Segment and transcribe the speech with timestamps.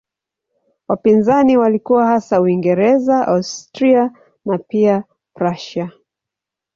[0.87, 4.11] Wapinzani walikuwa hasa Uingereza, Austria
[4.45, 5.91] na pia Prussia.